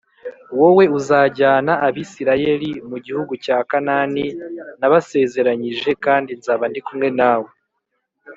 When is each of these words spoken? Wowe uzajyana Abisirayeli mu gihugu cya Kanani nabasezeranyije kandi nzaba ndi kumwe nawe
Wowe 0.59 0.85
uzajyana 0.99 1.73
Abisirayeli 1.87 2.71
mu 2.89 2.97
gihugu 3.05 3.33
cya 3.45 3.57
Kanani 3.69 4.25
nabasezeranyije 4.79 5.89
kandi 6.05 6.31
nzaba 6.39 6.63
ndi 6.69 6.79
kumwe 6.87 7.09
nawe 7.19 7.49